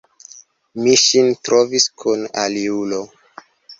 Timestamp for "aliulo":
2.45-3.03